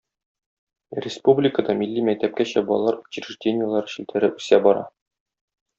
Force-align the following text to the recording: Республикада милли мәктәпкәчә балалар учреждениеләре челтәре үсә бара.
Республикада 1.05 1.75
милли 1.81 2.05
мәктәпкәчә 2.09 2.65
балалар 2.71 2.99
учреждениеләре 3.05 3.95
челтәре 3.97 4.35
үсә 4.41 4.65
бара. 4.69 4.89